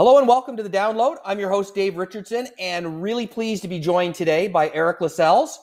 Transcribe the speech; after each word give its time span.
Hello 0.00 0.16
and 0.16 0.26
welcome 0.26 0.56
to 0.56 0.62
the 0.62 0.70
download. 0.70 1.16
I'm 1.26 1.38
your 1.38 1.50
host, 1.50 1.74
Dave 1.74 1.98
Richardson, 1.98 2.48
and 2.58 3.02
really 3.02 3.26
pleased 3.26 3.60
to 3.60 3.68
be 3.68 3.78
joined 3.78 4.14
today 4.14 4.48
by 4.48 4.70
Eric 4.70 5.02
Lascelles, 5.02 5.60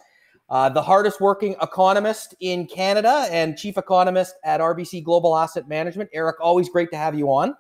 uh, 0.52 0.70
the 0.70 0.80
hardest 0.84 1.20
working 1.20 1.56
economist 1.60 2.36
in 2.40 2.68
Canada 2.68 3.26
and 3.32 3.58
chief 3.58 3.80
economist 3.80 4.36
at 4.44 4.62
RBC 4.62 5.04
Global 5.04 5.36
Asset 5.36 5.68
Management. 5.68 6.12
Eric, 6.14 6.36
always 6.40 6.70
great 6.70 6.92
to 6.92 6.98
have 6.98 7.18
you 7.18 7.32
on. 7.32 7.56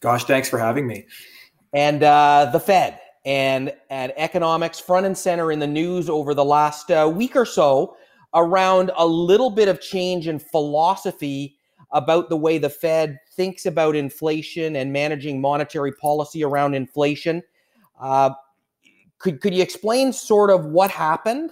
Gosh, 0.00 0.24
thanks 0.24 0.50
for 0.50 0.58
having 0.58 0.84
me. 0.88 1.06
And 1.72 2.02
uh, 2.02 2.50
the 2.52 2.58
Fed 2.58 2.98
and, 3.24 3.72
and 3.88 4.12
economics 4.16 4.80
front 4.80 5.06
and 5.06 5.16
center 5.16 5.52
in 5.52 5.60
the 5.60 5.66
news 5.68 6.10
over 6.10 6.34
the 6.34 6.44
last 6.44 6.90
uh, 6.90 7.08
week 7.08 7.36
or 7.36 7.46
so 7.46 7.96
around 8.34 8.90
a 8.96 9.06
little 9.06 9.50
bit 9.50 9.68
of 9.68 9.80
change 9.80 10.26
in 10.26 10.40
philosophy 10.40 11.55
about 11.96 12.28
the 12.28 12.36
way 12.36 12.58
the 12.58 12.68
Fed 12.68 13.18
thinks 13.32 13.66
about 13.66 13.96
inflation 13.96 14.76
and 14.76 14.92
managing 14.92 15.40
monetary 15.40 15.92
policy 15.92 16.44
around 16.44 16.74
inflation. 16.74 17.42
Uh, 17.98 18.30
could 19.18 19.40
could 19.40 19.54
you 19.54 19.62
explain 19.62 20.12
sort 20.12 20.50
of 20.50 20.66
what 20.66 20.90
happened 20.90 21.50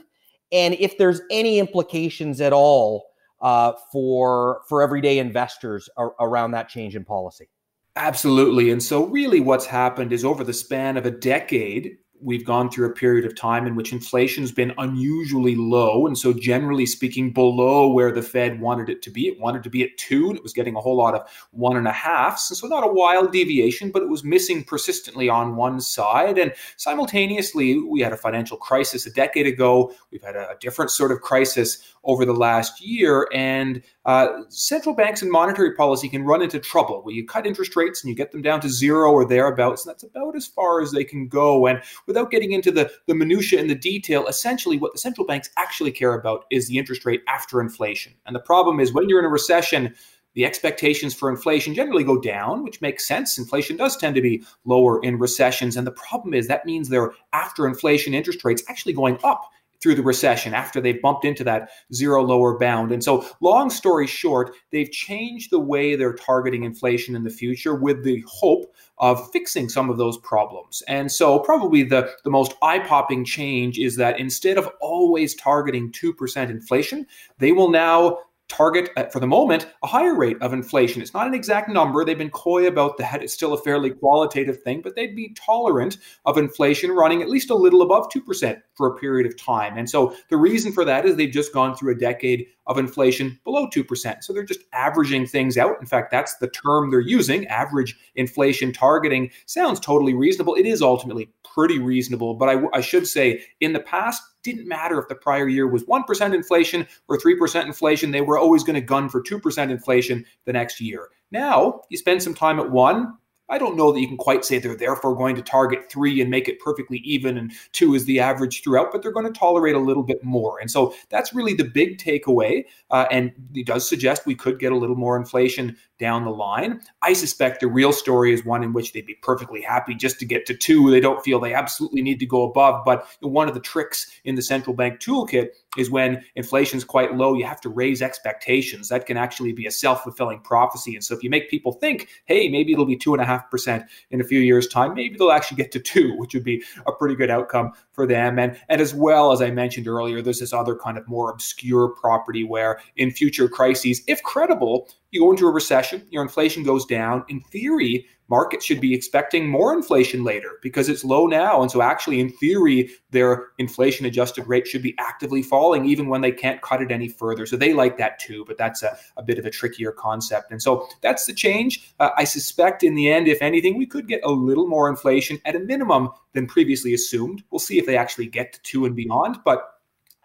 and 0.52 0.74
if 0.74 0.98
there's 0.98 1.22
any 1.30 1.58
implications 1.58 2.40
at 2.40 2.52
all 2.52 3.06
uh, 3.40 3.72
for 3.90 4.60
for 4.68 4.82
everyday 4.82 5.18
investors 5.18 5.88
ar- 5.96 6.14
around 6.20 6.50
that 6.50 6.68
change 6.68 6.94
in 6.94 7.04
policy? 7.04 7.48
Absolutely. 7.96 8.70
And 8.70 8.82
so, 8.82 9.04
really, 9.04 9.40
what's 9.40 9.66
happened 9.66 10.12
is 10.12 10.24
over 10.24 10.44
the 10.44 10.52
span 10.52 10.96
of 10.96 11.06
a 11.06 11.10
decade, 11.10 11.98
we've 12.24 12.44
gone 12.44 12.70
through 12.70 12.88
a 12.88 12.92
period 12.92 13.26
of 13.26 13.36
time 13.36 13.66
in 13.66 13.76
which 13.76 13.92
inflation's 13.92 14.50
been 14.50 14.72
unusually 14.78 15.54
low. 15.54 16.06
And 16.06 16.16
so, 16.16 16.32
generally 16.32 16.86
speaking, 16.86 17.32
below 17.32 17.92
where 17.92 18.10
the 18.10 18.22
Fed 18.22 18.60
wanted 18.60 18.88
it 18.88 19.02
to 19.02 19.10
be. 19.10 19.28
It 19.28 19.38
wanted 19.38 19.62
to 19.64 19.70
be 19.70 19.82
at 19.82 19.96
two, 19.98 20.28
and 20.28 20.36
it 20.36 20.42
was 20.42 20.54
getting 20.54 20.74
a 20.74 20.80
whole 20.80 20.96
lot 20.96 21.14
of 21.14 21.28
one 21.50 21.76
and 21.76 21.86
a 21.86 21.92
halfs. 21.92 22.48
So, 22.58 22.66
not 22.66 22.84
a 22.84 22.92
wild 22.92 23.30
deviation, 23.30 23.90
but 23.90 24.02
it 24.02 24.08
was 24.08 24.24
missing 24.24 24.64
persistently 24.64 25.28
on 25.28 25.56
one 25.56 25.80
side. 25.80 26.38
And 26.38 26.52
simultaneously, 26.76 27.78
we 27.78 28.00
had 28.00 28.12
a 28.12 28.16
financial 28.16 28.56
crisis 28.56 29.06
a 29.06 29.10
decade 29.10 29.46
ago. 29.46 29.92
We've 30.10 30.22
had 30.22 30.36
a, 30.36 30.56
different 30.60 30.90
sort 30.90 31.12
of 31.12 31.20
crisis 31.20 31.94
over 32.04 32.24
the 32.24 32.32
last 32.32 32.80
year. 32.80 33.28
And 33.34 33.82
uh, 34.06 34.28
central 34.48 34.94
banks 34.94 35.20
and 35.20 35.30
monetary 35.30 35.74
policy 35.74 36.08
can 36.08 36.24
run 36.24 36.42
into 36.42 36.58
trouble 36.58 37.02
where 37.02 37.14
you 37.14 37.26
cut 37.26 37.46
interest 37.46 37.74
rates 37.76 38.02
and 38.02 38.08
you 38.08 38.16
get 38.16 38.32
them 38.32 38.40
down 38.40 38.60
to 38.60 38.68
zero 38.68 39.10
or 39.10 39.26
thereabouts. 39.26 39.84
And 39.84 39.90
that's 39.90 40.04
about 40.04 40.36
as 40.36 40.46
far 40.46 40.80
as 40.80 40.92
they 40.92 41.04
can 41.04 41.28
go. 41.28 41.66
And 41.66 41.82
without 42.14 42.30
getting 42.30 42.52
into 42.52 42.70
the, 42.70 42.90
the 43.06 43.14
minutia 43.14 43.58
and 43.58 43.68
the 43.68 43.74
detail, 43.74 44.26
essentially 44.28 44.78
what 44.78 44.92
the 44.92 44.98
central 44.98 45.26
banks 45.26 45.50
actually 45.56 45.90
care 45.90 46.14
about 46.14 46.44
is 46.50 46.68
the 46.68 46.78
interest 46.78 47.04
rate 47.04 47.22
after 47.26 47.60
inflation. 47.60 48.14
And 48.24 48.36
the 48.36 48.40
problem 48.40 48.78
is 48.78 48.92
when 48.92 49.08
you're 49.08 49.18
in 49.18 49.24
a 49.24 49.28
recession, 49.28 49.92
the 50.34 50.44
expectations 50.44 51.12
for 51.12 51.28
inflation 51.28 51.74
generally 51.74 52.04
go 52.04 52.20
down, 52.20 52.62
which 52.62 52.80
makes 52.80 53.06
sense. 53.06 53.36
Inflation 53.36 53.76
does 53.76 53.96
tend 53.96 54.14
to 54.14 54.22
be 54.22 54.44
lower 54.64 55.02
in 55.02 55.18
recessions. 55.18 55.76
And 55.76 55.86
the 55.86 55.92
problem 55.92 56.34
is 56.34 56.46
that 56.46 56.66
means 56.66 56.88
their 56.88 57.12
after 57.32 57.66
inflation 57.66 58.14
interest 58.14 58.44
rates 58.44 58.62
actually 58.68 58.92
going 58.92 59.18
up 59.24 59.50
through 59.84 59.94
the 59.94 60.02
recession 60.02 60.54
after 60.54 60.80
they've 60.80 61.02
bumped 61.02 61.26
into 61.26 61.44
that 61.44 61.68
zero 61.92 62.22
lower 62.22 62.58
bound. 62.58 62.90
And 62.90 63.04
so, 63.04 63.28
long 63.42 63.68
story 63.68 64.06
short, 64.06 64.54
they've 64.72 64.90
changed 64.90 65.50
the 65.50 65.60
way 65.60 65.94
they're 65.94 66.14
targeting 66.14 66.64
inflation 66.64 67.14
in 67.14 67.22
the 67.22 67.28
future 67.28 67.74
with 67.74 68.02
the 68.02 68.24
hope 68.26 68.74
of 68.96 69.30
fixing 69.30 69.68
some 69.68 69.90
of 69.90 69.98
those 69.98 70.16
problems. 70.16 70.82
And 70.88 71.12
so, 71.12 71.38
probably 71.38 71.82
the, 71.82 72.10
the 72.24 72.30
most 72.30 72.54
eye 72.62 72.78
popping 72.78 73.26
change 73.26 73.78
is 73.78 73.96
that 73.96 74.18
instead 74.18 74.56
of 74.56 74.70
always 74.80 75.34
targeting 75.34 75.92
2% 75.92 76.48
inflation, 76.48 77.06
they 77.36 77.52
will 77.52 77.68
now 77.68 78.20
target, 78.48 78.90
uh, 78.96 79.04
for 79.04 79.20
the 79.20 79.26
moment, 79.26 79.66
a 79.82 79.86
higher 79.86 80.14
rate 80.14 80.36
of 80.40 80.52
inflation. 80.52 81.00
It's 81.00 81.14
not 81.14 81.26
an 81.26 81.34
exact 81.34 81.68
number. 81.68 82.04
They've 82.04 82.16
been 82.16 82.30
coy 82.30 82.66
about 82.66 82.98
that. 82.98 83.22
It's 83.22 83.32
still 83.32 83.54
a 83.54 83.62
fairly 83.62 83.90
qualitative 83.90 84.62
thing, 84.62 84.82
but 84.82 84.94
they'd 84.94 85.16
be 85.16 85.34
tolerant 85.34 85.98
of 86.26 86.38
inflation 86.38 86.90
running 86.90 87.22
at 87.22 87.28
least 87.28 87.50
a 87.50 87.54
little 87.54 87.82
above 87.82 88.08
2% 88.10 88.60
for 88.74 88.88
a 88.88 88.96
period 88.96 89.26
of 89.26 89.36
time. 89.36 89.76
And 89.76 89.88
so 89.88 90.14
the 90.28 90.36
reason 90.36 90.72
for 90.72 90.84
that 90.84 91.06
is 91.06 91.16
they've 91.16 91.30
just 91.30 91.52
gone 91.52 91.74
through 91.74 91.94
a 91.94 91.98
decade 91.98 92.46
of 92.66 92.78
inflation 92.78 93.38
below 93.44 93.68
2%. 93.68 94.22
So 94.22 94.32
they're 94.32 94.44
just 94.44 94.64
averaging 94.72 95.26
things 95.26 95.58
out. 95.58 95.76
In 95.80 95.86
fact, 95.86 96.10
that's 96.10 96.36
the 96.36 96.48
term 96.48 96.90
they're 96.90 97.00
using. 97.00 97.46
Average 97.46 97.96
inflation 98.14 98.72
targeting 98.72 99.30
sounds 99.46 99.80
totally 99.80 100.14
reasonable. 100.14 100.54
It 100.54 100.66
is 100.66 100.82
ultimately 100.82 101.30
pretty 101.54 101.78
reasonable. 101.78 102.34
But 102.34 102.48
I, 102.48 102.62
I 102.72 102.80
should 102.80 103.06
say, 103.06 103.44
in 103.60 103.72
the 103.72 103.80
past, 103.80 104.22
didn't 104.42 104.68
matter 104.68 104.98
if 104.98 105.08
the 105.08 105.14
prior 105.14 105.48
year 105.48 105.66
was 105.66 105.84
1% 105.84 106.34
inflation 106.34 106.86
or 107.08 107.18
3% 107.18 107.64
inflation. 107.66 108.10
They 108.10 108.20
were 108.20 108.38
always 108.38 108.64
going 108.64 108.74
to 108.74 108.80
gun 108.80 109.08
for 109.08 109.22
2% 109.22 109.70
inflation 109.70 110.24
the 110.44 110.52
next 110.52 110.80
year. 110.80 111.08
Now, 111.30 111.80
you 111.90 111.96
spend 111.96 112.22
some 112.22 112.34
time 112.34 112.60
at 112.60 112.70
one, 112.70 113.14
I 113.48 113.58
don't 113.58 113.76
know 113.76 113.92
that 113.92 114.00
you 114.00 114.08
can 114.08 114.16
quite 114.16 114.44
say 114.44 114.58
they're 114.58 114.76
therefore 114.76 115.14
going 115.14 115.36
to 115.36 115.42
target 115.42 115.90
three 115.90 116.20
and 116.20 116.30
make 116.30 116.48
it 116.48 116.60
perfectly 116.60 116.98
even, 116.98 117.36
and 117.36 117.52
two 117.72 117.94
is 117.94 118.06
the 118.06 118.20
average 118.20 118.62
throughout, 118.62 118.90
but 118.90 119.02
they're 119.02 119.12
going 119.12 119.30
to 119.30 119.38
tolerate 119.38 119.74
a 119.74 119.80
little 119.80 120.02
bit 120.02 120.22
more. 120.24 120.58
And 120.60 120.70
so 120.70 120.94
that's 121.10 121.34
really 121.34 121.54
the 121.54 121.64
big 121.64 121.98
takeaway. 121.98 122.64
Uh, 122.90 123.06
and 123.10 123.32
it 123.54 123.66
does 123.66 123.88
suggest 123.88 124.26
we 124.26 124.34
could 124.34 124.58
get 124.58 124.72
a 124.72 124.76
little 124.76 124.96
more 124.96 125.16
inflation 125.16 125.76
down 125.98 126.24
the 126.24 126.30
line. 126.30 126.80
I 127.02 127.12
suspect 127.12 127.60
the 127.60 127.68
real 127.68 127.92
story 127.92 128.32
is 128.32 128.44
one 128.44 128.62
in 128.64 128.72
which 128.72 128.92
they'd 128.92 129.06
be 129.06 129.14
perfectly 129.22 129.60
happy 129.62 129.94
just 129.94 130.18
to 130.20 130.26
get 130.26 130.46
to 130.46 130.56
two. 130.56 130.90
They 130.90 131.00
don't 131.00 131.22
feel 131.22 131.38
they 131.38 131.54
absolutely 131.54 132.02
need 132.02 132.18
to 132.20 132.26
go 132.26 132.42
above. 132.42 132.84
But 132.84 133.06
one 133.20 133.48
of 133.48 133.54
the 133.54 133.60
tricks 133.60 134.10
in 134.24 134.34
the 134.34 134.42
central 134.42 134.74
bank 134.74 135.00
toolkit 135.00 135.48
is 135.76 135.90
when 135.90 136.24
inflation 136.34 136.78
is 136.78 136.84
quite 136.84 137.16
low, 137.16 137.34
you 137.34 137.44
have 137.44 137.60
to 137.62 137.68
raise 137.68 138.02
expectations. 138.02 138.88
That 138.88 139.06
can 139.06 139.16
actually 139.16 139.52
be 139.52 139.66
a 139.66 139.70
self 139.70 140.02
fulfilling 140.02 140.40
prophecy. 140.40 140.94
And 140.94 141.04
so 141.04 141.14
if 141.14 141.22
you 141.22 141.30
make 141.30 141.50
people 141.50 141.72
think, 141.72 142.08
hey, 142.26 142.48
maybe 142.48 142.72
it'll 142.72 142.86
be 142.86 142.96
two 142.96 143.14
and 143.14 143.22
a 143.22 143.26
half 143.26 143.50
percent 143.50 143.84
in 144.10 144.20
a 144.20 144.24
few 144.24 144.40
years' 144.40 144.68
time, 144.68 144.94
maybe 144.94 145.16
they'll 145.16 145.30
actually 145.30 145.56
get 145.56 145.72
to 145.72 145.80
two, 145.80 146.14
which 146.18 146.34
would 146.34 146.44
be 146.44 146.62
a 146.86 146.92
pretty 146.92 147.14
good 147.14 147.30
outcome 147.30 147.72
for 147.92 148.06
them. 148.06 148.38
And, 148.38 148.58
and 148.68 148.80
as 148.80 148.94
well, 148.94 149.32
as 149.32 149.40
I 149.40 149.50
mentioned 149.50 149.88
earlier, 149.88 150.22
there's 150.22 150.40
this 150.40 150.52
other 150.52 150.76
kind 150.76 150.98
of 150.98 151.06
more 151.08 151.30
obscure 151.30 151.88
property 151.88 152.44
where 152.44 152.80
in 152.96 153.10
future 153.10 153.48
crises, 153.48 154.02
if 154.06 154.22
credible, 154.22 154.88
you 155.10 155.20
go 155.20 155.30
into 155.30 155.46
a 155.46 155.52
recession, 155.52 156.06
your 156.10 156.22
inflation 156.22 156.64
goes 156.64 156.84
down. 156.84 157.24
In 157.28 157.40
theory, 157.40 158.06
markets 158.28 158.64
should 158.64 158.80
be 158.80 158.94
expecting 158.94 159.48
more 159.48 159.72
inflation 159.72 160.24
later 160.24 160.58
because 160.62 160.88
it's 160.88 161.04
low 161.04 161.26
now. 161.26 161.62
And 161.62 161.70
so, 161.70 161.82
actually, 161.82 162.20
in 162.20 162.30
theory, 162.30 162.90
their 163.10 163.48
inflation 163.58 164.06
adjusted 164.06 164.46
rate 164.46 164.66
should 164.66 164.82
be 164.82 164.94
actively 164.98 165.42
falling 165.42 165.84
even 165.84 166.08
when 166.08 166.20
they 166.20 166.32
can't 166.32 166.62
cut 166.62 166.82
it 166.82 166.90
any 166.90 167.08
further. 167.08 167.46
So, 167.46 167.56
they 167.56 167.72
like 167.72 167.98
that 167.98 168.18
too, 168.18 168.44
but 168.46 168.58
that's 168.58 168.82
a, 168.82 168.96
a 169.16 169.22
bit 169.22 169.38
of 169.38 169.46
a 169.46 169.50
trickier 169.50 169.92
concept. 169.92 170.50
And 170.50 170.62
so, 170.62 170.88
that's 171.02 171.26
the 171.26 171.34
change. 171.34 171.94
Uh, 172.00 172.10
I 172.16 172.24
suspect 172.24 172.82
in 172.82 172.94
the 172.94 173.10
end, 173.10 173.28
if 173.28 173.42
anything, 173.42 173.76
we 173.78 173.86
could 173.86 174.08
get 174.08 174.20
a 174.24 174.30
little 174.30 174.66
more 174.66 174.88
inflation 174.88 175.38
at 175.44 175.56
a 175.56 175.60
minimum 175.60 176.10
than 176.32 176.46
previously 176.46 176.94
assumed. 176.94 177.42
We'll 177.50 177.58
see 177.58 177.78
if 177.78 177.86
they 177.86 177.96
actually 177.96 178.26
get 178.26 178.52
to 178.52 178.62
two 178.62 178.84
and 178.84 178.96
beyond. 178.96 179.38
But 179.44 179.73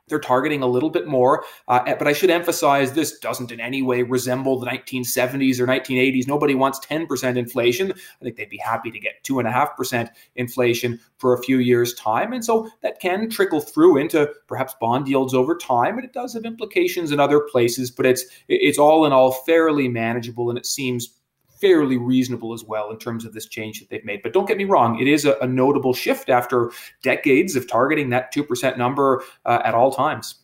they're 0.09 0.19
targeting 0.19 0.61
a 0.61 0.67
little 0.67 0.89
bit 0.89 1.07
more. 1.07 1.45
Uh, 1.67 1.95
but 1.95 2.07
I 2.07 2.13
should 2.13 2.29
emphasize 2.29 2.93
this 2.93 3.19
doesn't 3.19 3.51
in 3.51 3.59
any 3.59 3.81
way 3.81 4.03
resemble 4.03 4.59
the 4.59 4.67
1970s 4.67 5.59
or 5.59 5.67
1980s. 5.67 6.27
Nobody 6.27 6.55
wants 6.55 6.79
10% 6.85 7.37
inflation. 7.37 7.91
I 7.91 8.23
think 8.23 8.35
they'd 8.35 8.49
be 8.49 8.57
happy 8.57 8.91
to 8.91 8.99
get 8.99 9.23
2.5% 9.23 10.09
inflation 10.35 10.99
for 11.17 11.33
a 11.33 11.41
few 11.41 11.59
years' 11.59 11.93
time. 11.93 12.33
And 12.33 12.43
so 12.43 12.69
that 12.81 12.99
can 12.99 13.29
trickle 13.29 13.61
through 13.61 13.97
into 13.97 14.29
perhaps 14.47 14.73
bond 14.79 15.07
yields 15.07 15.33
over 15.33 15.55
time. 15.55 15.97
And 15.97 16.05
it 16.05 16.13
does 16.13 16.33
have 16.33 16.45
implications 16.45 17.11
in 17.11 17.19
other 17.19 17.39
places, 17.39 17.91
but 17.91 18.05
it's 18.05 18.25
it's 18.47 18.77
all 18.77 19.05
in 19.05 19.13
all 19.13 19.31
fairly 19.31 19.87
manageable 19.87 20.49
and 20.49 20.57
it 20.57 20.65
seems 20.65 21.09
fairly 21.59 21.97
reasonable 21.97 22.53
as 22.53 22.63
well 22.63 22.89
in 22.91 22.97
terms 22.97 23.25
of 23.25 23.33
this 23.33 23.45
change 23.45 23.79
that 23.79 23.89
they've 23.89 24.05
made. 24.05 24.21
But 24.23 24.33
don't 24.33 24.47
get 24.47 24.57
me 24.57 24.65
wrong, 24.65 24.99
it 24.99 25.07
is 25.07 25.25
a, 25.25 25.37
a 25.41 25.47
notable 25.47 25.93
shift 25.93 26.29
after 26.29 26.71
decades 27.01 27.55
of 27.55 27.67
targeting 27.67 28.09
that 28.09 28.33
2% 28.33 28.77
number 28.77 29.23
uh, 29.45 29.61
at 29.63 29.73
all 29.73 29.91
times. 29.91 30.35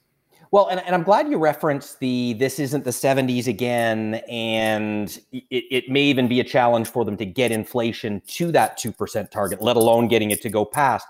Well, 0.51 0.67
and, 0.67 0.79
and 0.85 0.95
I'm 0.95 1.03
glad 1.03 1.29
you 1.29 1.37
referenced 1.37 1.99
the 1.99 2.33
this 2.33 2.59
isn't 2.59 2.85
the 2.85 2.91
70s 2.91 3.47
again, 3.47 4.15
and 4.29 5.09
it, 5.33 5.45
it 5.49 5.89
may 5.89 6.03
even 6.03 6.27
be 6.27 6.39
a 6.39 6.43
challenge 6.43 6.87
for 6.87 7.03
them 7.03 7.17
to 7.17 7.25
get 7.25 7.51
inflation 7.51 8.21
to 8.27 8.51
that 8.53 8.79
2% 8.79 9.31
target, 9.31 9.61
let 9.61 9.75
alone 9.75 10.07
getting 10.07 10.31
it 10.31 10.41
to 10.43 10.49
go 10.49 10.63
past. 10.63 11.07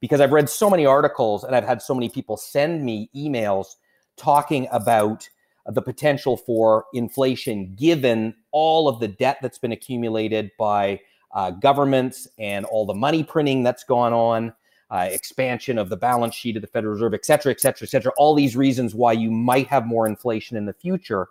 Because 0.00 0.20
I've 0.20 0.32
read 0.32 0.48
so 0.48 0.70
many 0.70 0.86
articles 0.86 1.44
and 1.44 1.54
I've 1.54 1.64
had 1.64 1.82
so 1.82 1.94
many 1.94 2.08
people 2.08 2.36
send 2.36 2.84
me 2.84 3.10
emails 3.14 3.76
talking 4.16 4.68
about 4.70 5.28
the 5.68 5.82
potential 5.82 6.36
for 6.36 6.84
inflation 6.94 7.74
given 7.74 8.34
all 8.52 8.88
of 8.88 9.00
the 9.00 9.08
debt 9.08 9.38
that's 9.42 9.58
been 9.58 9.72
accumulated 9.72 10.50
by 10.58 11.00
uh, 11.34 11.50
governments 11.50 12.28
and 12.38 12.64
all 12.66 12.86
the 12.86 12.94
money 12.94 13.22
printing 13.22 13.62
that's 13.62 13.84
gone 13.84 14.12
on, 14.12 14.52
uh, 14.90 15.08
expansion 15.10 15.78
of 15.78 15.88
the 15.88 15.96
balance 15.96 16.34
sheet 16.34 16.56
of 16.56 16.62
the 16.62 16.68
Federal 16.68 16.94
Reserve, 16.94 17.14
et 17.14 17.24
cetera, 17.24 17.50
et 17.50 17.60
cetera, 17.60 17.86
et 17.86 17.90
cetera. 17.90 18.12
All 18.16 18.34
these 18.34 18.56
reasons 18.56 18.94
why 18.94 19.12
you 19.12 19.30
might 19.30 19.66
have 19.66 19.86
more 19.86 20.06
inflation 20.06 20.56
in 20.56 20.66
the 20.66 20.72
future. 20.72 21.28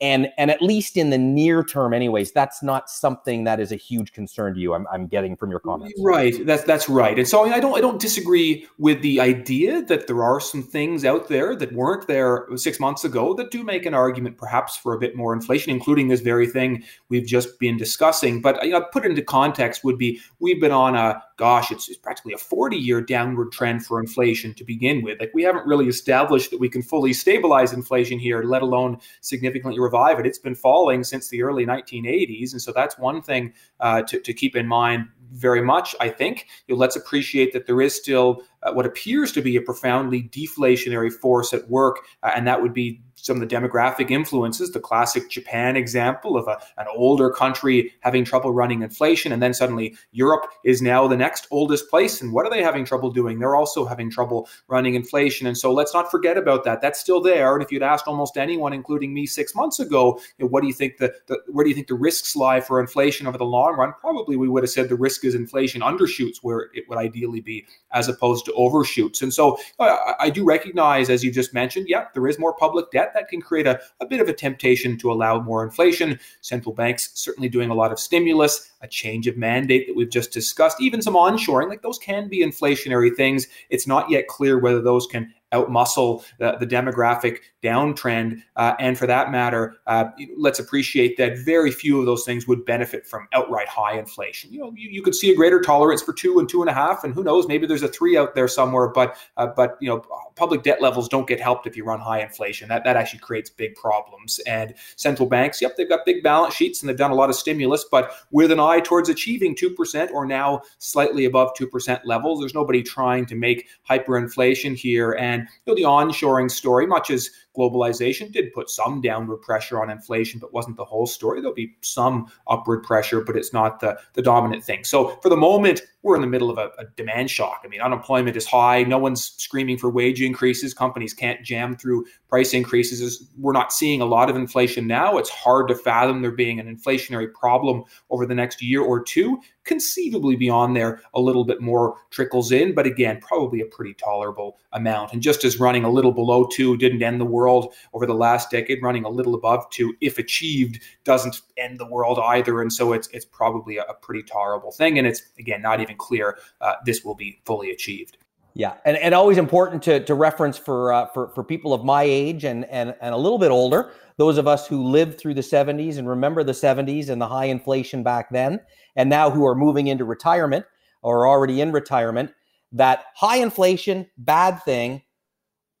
And 0.00 0.28
and 0.38 0.50
at 0.50 0.62
least 0.62 0.96
in 0.96 1.10
the 1.10 1.18
near 1.18 1.62
term 1.62 1.92
anyways 1.92 2.32
that's 2.32 2.62
not 2.62 2.88
something 2.88 3.44
that 3.44 3.60
is 3.60 3.70
a 3.70 3.76
huge 3.76 4.12
concern 4.12 4.54
to 4.54 4.60
you 4.60 4.74
i'm, 4.74 4.86
I'm 4.92 5.06
getting 5.06 5.36
from 5.36 5.50
your 5.50 5.60
comments. 5.60 6.00
Right 6.02 6.34
that's 6.46 6.64
that's 6.64 6.88
right 6.88 7.18
and 7.18 7.28
so 7.28 7.44
i 7.44 7.60
don't 7.60 7.76
i 7.76 7.80
don't 7.80 8.00
disagree 8.00 8.66
with 8.78 9.02
the 9.02 9.20
idea 9.20 9.82
that 9.82 10.06
there 10.06 10.22
are 10.22 10.40
some 10.40 10.62
things 10.62 11.04
out 11.04 11.28
there 11.28 11.54
that 11.56 11.72
weren't 11.72 12.06
there 12.06 12.46
six 12.56 12.80
months 12.80 13.04
ago 13.04 13.34
that 13.34 13.50
do 13.50 13.62
make 13.62 13.86
an 13.86 13.94
argument 13.94 14.38
perhaps 14.38 14.76
for 14.76 14.94
a 14.94 14.98
bit 14.98 15.16
more 15.16 15.32
inflation 15.32 15.70
including 15.70 16.08
this 16.08 16.20
very 16.20 16.46
thing 16.46 16.82
we've 17.08 17.26
just 17.26 17.58
been 17.58 17.76
discussing 17.76 18.40
but 18.40 18.62
you 18.64 18.72
know 18.72 18.84
put 18.92 19.04
into 19.04 19.22
context 19.22 19.84
would 19.84 19.98
be 19.98 20.20
we've 20.38 20.60
been 20.60 20.72
on 20.72 20.96
a 20.96 21.22
gosh 21.36 21.70
it's, 21.70 21.88
it's 21.88 21.98
practically 21.98 22.32
a 22.32 22.38
40 22.38 22.76
year 22.76 23.00
downward 23.00 23.52
trend 23.52 23.84
for 23.84 24.00
inflation 24.00 24.54
to 24.54 24.64
begin 24.64 25.02
with 25.02 25.20
like 25.20 25.30
we 25.34 25.42
haven't 25.42 25.66
really 25.66 25.88
established 25.88 26.50
that 26.50 26.60
we 26.60 26.68
can 26.68 26.82
fully 26.82 27.12
stabilize 27.12 27.72
inflation 27.72 28.18
here 28.18 28.42
let 28.42 28.62
alone 28.62 28.98
significantly 29.20 29.78
revive 29.90 30.20
it. 30.20 30.26
It's 30.26 30.38
been 30.38 30.54
falling 30.54 31.04
since 31.04 31.28
the 31.28 31.42
early 31.42 31.66
1980s, 31.66 32.52
and 32.52 32.62
so 32.62 32.72
that's 32.72 32.98
one 32.98 33.22
thing 33.22 33.52
uh, 33.80 34.02
to, 34.02 34.20
to 34.20 34.32
keep 34.32 34.54
in 34.54 34.66
mind 34.66 35.08
very 35.32 35.62
much. 35.62 35.94
I 36.00 36.08
think 36.08 36.46
you 36.66 36.74
know, 36.74 36.78
let's 36.78 36.96
appreciate 36.96 37.52
that 37.52 37.66
there 37.66 37.80
is 37.80 37.94
still 37.94 38.42
uh, 38.62 38.72
what 38.72 38.86
appears 38.86 39.32
to 39.32 39.42
be 39.42 39.56
a 39.56 39.62
profoundly 39.62 40.24
deflationary 40.24 41.12
force 41.12 41.52
at 41.52 41.68
work, 41.68 42.00
uh, 42.22 42.30
and 42.34 42.46
that 42.46 42.62
would 42.62 42.74
be 42.74 43.00
some 43.24 43.40
of 43.40 43.48
the 43.48 43.54
demographic 43.54 44.10
influences, 44.10 44.70
the 44.70 44.80
classic 44.80 45.30
Japan 45.30 45.76
example 45.76 46.36
of 46.36 46.48
a, 46.48 46.58
an 46.78 46.86
older 46.96 47.30
country 47.30 47.92
having 48.00 48.24
trouble 48.24 48.52
running 48.52 48.82
inflation, 48.82 49.32
and 49.32 49.42
then 49.42 49.54
suddenly 49.54 49.94
Europe 50.12 50.46
is 50.64 50.82
now 50.82 51.06
the 51.06 51.16
next 51.16 51.46
oldest 51.50 51.88
place. 51.90 52.20
And 52.20 52.32
what 52.32 52.46
are 52.46 52.50
they 52.50 52.62
having 52.62 52.84
trouble 52.84 53.10
doing? 53.10 53.38
They're 53.38 53.56
also 53.56 53.84
having 53.84 54.10
trouble 54.10 54.48
running 54.68 54.94
inflation. 54.94 55.46
And 55.46 55.56
so 55.56 55.72
let's 55.72 55.94
not 55.94 56.10
forget 56.10 56.36
about 56.36 56.64
that. 56.64 56.80
That's 56.80 57.00
still 57.00 57.20
there. 57.20 57.54
And 57.54 57.62
if 57.62 57.70
you'd 57.70 57.82
asked 57.82 58.06
almost 58.06 58.36
anyone, 58.36 58.72
including 58.72 59.14
me 59.14 59.26
six 59.26 59.54
months 59.54 59.80
ago, 59.80 60.20
you 60.38 60.44
know, 60.44 60.48
what 60.48 60.60
do 60.62 60.66
you 60.66 60.74
think 60.74 60.98
the, 60.98 61.12
the 61.26 61.38
where 61.48 61.64
do 61.64 61.68
you 61.68 61.74
think 61.74 61.88
the 61.88 61.94
risks 61.94 62.36
lie 62.36 62.60
for 62.60 62.80
inflation 62.80 63.26
over 63.26 63.38
the 63.38 63.44
long 63.44 63.76
run? 63.76 63.92
Probably 64.00 64.36
we 64.36 64.48
would 64.48 64.62
have 64.62 64.70
said 64.70 64.88
the 64.88 64.96
risk 64.96 65.24
is 65.24 65.34
inflation 65.34 65.82
undershoots 65.82 66.38
where 66.42 66.70
it 66.74 66.84
would 66.88 66.98
ideally 66.98 67.40
be, 67.40 67.66
as 67.92 68.08
opposed 68.08 68.44
to 68.46 68.52
overshoots. 68.54 69.22
And 69.22 69.32
so 69.32 69.58
uh, 69.78 69.84
I, 69.84 70.14
I 70.26 70.30
do 70.30 70.44
recognize, 70.44 71.10
as 71.10 71.24
you 71.24 71.32
just 71.32 71.54
mentioned, 71.54 71.86
yeah, 71.88 72.06
there 72.14 72.26
is 72.26 72.38
more 72.38 72.54
public 72.54 72.90
debt 72.90 73.09
that 73.14 73.28
can 73.28 73.40
create 73.40 73.66
a, 73.66 73.80
a 74.00 74.06
bit 74.06 74.20
of 74.20 74.28
a 74.28 74.32
temptation 74.32 74.98
to 74.98 75.12
allow 75.12 75.40
more 75.40 75.64
inflation. 75.64 76.18
Central 76.40 76.74
banks 76.74 77.10
certainly 77.14 77.48
doing 77.48 77.70
a 77.70 77.74
lot 77.74 77.92
of 77.92 77.98
stimulus, 77.98 78.70
a 78.80 78.88
change 78.88 79.26
of 79.26 79.36
mandate 79.36 79.86
that 79.86 79.96
we've 79.96 80.10
just 80.10 80.32
discussed, 80.32 80.80
even 80.80 81.02
some 81.02 81.14
onshoring, 81.14 81.68
like 81.68 81.82
those 81.82 81.98
can 81.98 82.28
be 82.28 82.44
inflationary 82.44 83.14
things. 83.14 83.46
It's 83.68 83.86
not 83.86 84.10
yet 84.10 84.28
clear 84.28 84.58
whether 84.58 84.80
those 84.80 85.06
can 85.06 85.32
outmuscle 85.52 86.24
the, 86.38 86.56
the 86.60 86.66
demographic 86.66 87.38
downtrend. 87.62 88.42
Uh, 88.56 88.74
and 88.78 88.96
for 88.96 89.06
that 89.06 89.30
matter, 89.30 89.76
uh, 89.86 90.04
let's 90.36 90.58
appreciate 90.58 91.16
that 91.16 91.38
very 91.38 91.70
few 91.70 91.98
of 91.98 92.06
those 92.06 92.24
things 92.24 92.46
would 92.46 92.64
benefit 92.64 93.06
from 93.06 93.26
outright 93.32 93.68
high 93.68 93.98
inflation. 93.98 94.52
You 94.52 94.60
know, 94.60 94.72
you, 94.76 94.88
you 94.90 95.02
could 95.02 95.14
see 95.14 95.32
a 95.32 95.36
greater 95.36 95.60
tolerance 95.60 96.02
for 96.02 96.12
two 96.12 96.38
and 96.38 96.48
two 96.48 96.62
and 96.62 96.70
a 96.70 96.72
half, 96.72 97.04
and 97.04 97.12
who 97.12 97.24
knows, 97.24 97.48
maybe 97.48 97.66
there's 97.66 97.82
a 97.82 97.88
three 97.88 98.16
out 98.16 98.34
there 98.34 98.48
somewhere. 98.48 98.88
But 98.88 99.16
uh, 99.36 99.48
but 99.48 99.76
you 99.80 99.88
know, 99.88 100.04
public 100.40 100.62
debt 100.62 100.80
levels 100.80 101.06
don't 101.06 101.28
get 101.28 101.38
helped 101.38 101.66
if 101.66 101.76
you 101.76 101.84
run 101.84 102.00
high 102.00 102.20
inflation. 102.20 102.66
That 102.66 102.82
that 102.84 102.96
actually 102.96 103.20
creates 103.20 103.50
big 103.50 103.74
problems. 103.74 104.40
And 104.46 104.74
central 104.96 105.28
banks, 105.28 105.60
yep, 105.60 105.76
they've 105.76 105.88
got 105.88 106.06
big 106.06 106.22
balance 106.22 106.54
sheets 106.54 106.80
and 106.80 106.88
they've 106.88 106.96
done 106.96 107.10
a 107.10 107.14
lot 107.14 107.28
of 107.28 107.36
stimulus, 107.36 107.84
but 107.90 108.14
with 108.30 108.50
an 108.50 108.58
eye 108.58 108.80
towards 108.80 109.10
achieving 109.10 109.54
two 109.54 109.68
percent 109.70 110.10
or 110.14 110.24
now 110.24 110.62
slightly 110.78 111.26
above 111.26 111.50
two 111.54 111.66
percent 111.66 112.06
levels. 112.06 112.40
There's 112.40 112.54
nobody 112.54 112.82
trying 112.82 113.26
to 113.26 113.34
make 113.34 113.68
hyperinflation 113.88 114.74
here 114.76 115.12
and 115.12 115.42
you 115.42 115.48
know, 115.66 115.74
the 115.74 115.82
onshoring 115.82 116.50
story, 116.50 116.86
much 116.86 117.10
as 117.10 117.28
globalization 117.56 118.30
did 118.30 118.52
put 118.52 118.70
some 118.70 119.00
downward 119.00 119.38
pressure 119.38 119.82
on 119.82 119.90
inflation, 119.90 120.38
but 120.40 120.52
wasn't 120.52 120.76
the 120.76 120.84
whole 120.84 121.06
story. 121.06 121.40
There'll 121.40 121.54
be 121.54 121.76
some 121.80 122.26
upward 122.48 122.82
pressure, 122.82 123.20
but 123.20 123.36
it's 123.36 123.52
not 123.52 123.80
the, 123.80 123.98
the 124.14 124.22
dominant 124.22 124.64
thing. 124.64 124.84
So 124.84 125.18
for 125.22 125.28
the 125.28 125.36
moment, 125.36 125.82
we're 126.02 126.14
in 126.14 126.22
the 126.22 126.28
middle 126.28 126.50
of 126.50 126.58
a, 126.58 126.70
a 126.78 126.84
demand 126.96 127.30
shock. 127.30 127.62
I 127.64 127.68
mean, 127.68 127.80
unemployment 127.80 128.36
is 128.36 128.46
high. 128.46 128.82
No 128.84 128.98
one's 128.98 129.32
screaming 129.36 129.76
for 129.76 129.90
wage 129.90 130.22
increases. 130.22 130.72
Companies 130.72 131.12
can't 131.12 131.44
jam 131.44 131.76
through 131.76 132.06
price 132.28 132.54
increases. 132.54 133.28
We're 133.36 133.52
not 133.52 133.72
seeing 133.72 134.00
a 134.00 134.06
lot 134.06 134.30
of 134.30 134.36
inflation 134.36 134.86
now. 134.86 135.18
It's 135.18 135.28
hard 135.28 135.68
to 135.68 135.74
fathom 135.74 136.22
there 136.22 136.30
being 136.30 136.60
an 136.60 136.74
inflationary 136.74 137.32
problem 137.32 137.84
over 138.08 138.24
the 138.24 138.34
next 138.34 138.62
year 138.62 138.82
or 138.82 139.02
two. 139.02 139.40
Conceivably 139.70 140.34
beyond 140.34 140.74
there, 140.74 141.00
a 141.14 141.20
little 141.20 141.44
bit 141.44 141.60
more 141.60 141.96
trickles 142.10 142.50
in, 142.50 142.74
but 142.74 142.86
again, 142.86 143.20
probably 143.20 143.60
a 143.60 143.66
pretty 143.66 143.94
tolerable 143.94 144.58
amount. 144.72 145.12
And 145.12 145.22
just 145.22 145.44
as 145.44 145.60
running 145.60 145.84
a 145.84 145.88
little 145.88 146.10
below 146.10 146.44
two 146.50 146.76
didn't 146.76 147.04
end 147.04 147.20
the 147.20 147.24
world 147.24 147.72
over 147.94 148.04
the 148.04 148.12
last 148.12 148.50
decade, 148.50 148.82
running 148.82 149.04
a 149.04 149.08
little 149.08 149.36
above 149.36 149.70
two, 149.70 149.94
if 150.00 150.18
achieved, 150.18 150.82
doesn't 151.04 151.42
end 151.56 151.78
the 151.78 151.86
world 151.86 152.18
either. 152.18 152.60
And 152.60 152.72
so 152.72 152.92
it's 152.92 153.06
it's 153.12 153.24
probably 153.24 153.76
a, 153.76 153.84
pretty 154.02 154.24
tolerable 154.24 154.72
thing. 154.72 154.98
And 154.98 155.06
it's 155.06 155.22
again 155.38 155.62
not 155.62 155.80
even 155.80 155.96
clear 155.96 156.38
uh, 156.60 156.74
this 156.84 157.04
will 157.04 157.14
be 157.14 157.40
fully 157.44 157.70
achieved. 157.70 158.18
Yeah, 158.54 158.74
and, 158.84 158.96
and 158.96 159.14
always 159.14 159.38
important 159.38 159.82
to, 159.84 160.04
to 160.04 160.14
reference 160.14 160.58
for, 160.58 160.92
uh, 160.92 161.06
for 161.06 161.28
for 161.28 161.44
people 161.44 161.72
of 161.72 161.84
my 161.84 162.02
age 162.02 162.44
and, 162.44 162.64
and 162.64 162.94
and 163.00 163.14
a 163.14 163.16
little 163.16 163.38
bit 163.38 163.50
older, 163.50 163.92
those 164.16 164.38
of 164.38 164.48
us 164.48 164.66
who 164.66 164.82
lived 164.82 165.18
through 165.18 165.34
the 165.34 165.40
70s 165.40 165.98
and 165.98 166.08
remember 166.08 166.42
the 166.42 166.52
70s 166.52 167.08
and 167.08 167.22
the 167.22 167.28
high 167.28 167.44
inflation 167.44 168.02
back 168.02 168.28
then, 168.30 168.60
and 168.96 169.08
now 169.08 169.30
who 169.30 169.46
are 169.46 169.54
moving 169.54 169.86
into 169.86 170.04
retirement 170.04 170.66
or 171.02 171.28
already 171.28 171.60
in 171.60 171.70
retirement, 171.72 172.32
that 172.72 173.04
high 173.14 173.36
inflation, 173.36 174.06
bad 174.18 174.62
thing, 174.64 175.02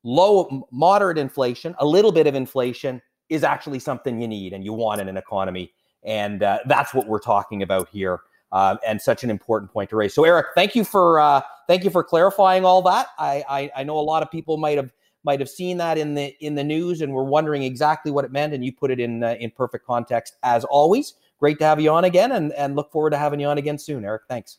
low, 0.04 0.66
moderate 0.72 1.18
inflation, 1.18 1.74
a 1.78 1.86
little 1.86 2.12
bit 2.12 2.26
of 2.26 2.34
inflation 2.34 3.02
is 3.28 3.44
actually 3.44 3.78
something 3.78 4.20
you 4.20 4.28
need 4.28 4.52
and 4.52 4.64
you 4.64 4.72
want 4.72 5.00
in 5.00 5.08
an 5.08 5.16
economy. 5.16 5.72
And 6.04 6.42
uh, 6.42 6.60
that's 6.66 6.94
what 6.94 7.06
we're 7.06 7.20
talking 7.20 7.62
about 7.62 7.88
here. 7.90 8.20
Uh, 8.52 8.76
and 8.84 9.00
such 9.00 9.22
an 9.22 9.30
important 9.30 9.70
point 9.70 9.88
to 9.88 9.94
raise. 9.94 10.12
So, 10.12 10.24
Eric, 10.24 10.46
thank 10.56 10.74
you 10.74 10.82
for 10.82 11.20
uh, 11.20 11.40
thank 11.70 11.84
you 11.84 11.90
for 11.90 12.02
clarifying 12.02 12.64
all 12.64 12.82
that. 12.82 13.06
I, 13.16 13.44
I, 13.48 13.70
I 13.76 13.84
know 13.84 13.96
a 13.96 14.02
lot 14.02 14.24
of 14.24 14.30
people 14.30 14.56
might 14.56 14.76
have 14.76 14.92
might 15.22 15.38
have 15.38 15.48
seen 15.48 15.76
that 15.76 15.98
in 15.98 16.14
the 16.14 16.34
in 16.44 16.56
the 16.56 16.64
news 16.64 17.00
and 17.00 17.12
were 17.12 17.24
wondering 17.24 17.62
exactly 17.62 18.10
what 18.10 18.24
it 18.24 18.32
meant, 18.32 18.52
and 18.52 18.64
you 18.64 18.72
put 18.72 18.90
it 18.90 18.98
in 18.98 19.22
uh, 19.22 19.36
in 19.38 19.52
perfect 19.52 19.86
context 19.86 20.36
as 20.42 20.64
always. 20.64 21.14
Great 21.38 21.58
to 21.60 21.64
have 21.64 21.80
you 21.80 21.90
on 21.90 22.04
again, 22.04 22.32
and 22.32 22.52
and 22.54 22.74
look 22.74 22.90
forward 22.90 23.10
to 23.10 23.18
having 23.18 23.38
you 23.38 23.46
on 23.46 23.58
again 23.58 23.78
soon, 23.78 24.04
Eric. 24.04 24.22
Thanks. 24.28 24.58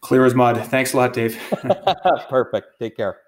Clear 0.00 0.24
as 0.24 0.34
mud. 0.34 0.64
Thanks 0.68 0.94
a 0.94 0.96
lot, 0.96 1.12
Dave. 1.12 1.38
perfect. 2.30 2.78
Take 2.78 2.96
care. 2.96 3.25